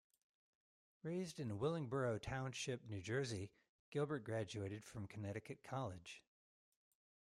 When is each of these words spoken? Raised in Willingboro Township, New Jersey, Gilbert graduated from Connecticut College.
Raised 1.03 1.39
in 1.39 1.59
Willingboro 1.59 2.19
Township, 2.19 2.83
New 2.89 3.03
Jersey, 3.03 3.51
Gilbert 3.91 4.23
graduated 4.23 4.83
from 4.83 5.05
Connecticut 5.05 5.63
College. 5.63 6.23